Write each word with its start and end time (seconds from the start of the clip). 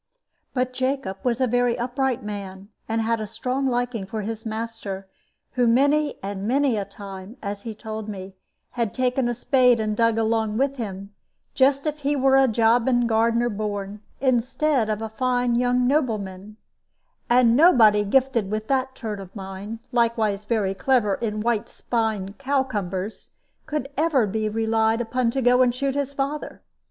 But 0.55 0.73
Jacob 0.73 1.17
was 1.23 1.39
a 1.39 1.45
very 1.45 1.77
upright 1.77 2.23
man, 2.23 2.69
and 2.89 3.01
had 3.01 3.19
a 3.21 3.27
strong 3.27 3.67
liking 3.67 4.07
for 4.07 4.23
his 4.23 4.47
master, 4.47 5.07
who 5.51 5.67
many 5.67 6.17
and 6.23 6.47
many 6.47 6.75
a 6.75 6.85
time 6.85 7.37
as 7.43 7.61
he 7.61 7.75
told 7.75 8.09
me 8.09 8.33
had 8.71 8.95
taken 8.95 9.27
a 9.27 9.35
spade 9.35 9.79
and 9.79 9.95
dug 9.95 10.17
along 10.17 10.57
with 10.57 10.77
him, 10.77 11.13
just 11.53 11.81
as 11.85 11.93
if 11.93 11.99
he 11.99 12.15
were 12.15 12.35
a 12.35 12.47
jobbing 12.47 13.05
gardener 13.05 13.47
born, 13.47 14.01
instead 14.19 14.89
of 14.89 15.03
a 15.03 15.07
fine 15.09 15.53
young 15.53 15.85
nobleman; 15.85 16.57
"and 17.29 17.55
nobody 17.55 18.03
gifted 18.03 18.49
with 18.49 18.67
that 18.69 18.95
turn 18.95 19.19
of 19.19 19.35
mind, 19.35 19.77
likewise 19.91 20.45
very 20.45 20.73
clever 20.73 21.13
in 21.13 21.41
white 21.41 21.69
spine 21.69 22.33
cowcumbers, 22.39 23.33
could 23.67 23.87
ever 23.95 24.25
be 24.25 24.49
relied 24.49 24.99
upon 24.99 25.29
to 25.29 25.43
go 25.43 25.61
and 25.61 25.75
shoot 25.75 25.93
his 25.93 26.11
father." 26.11 26.63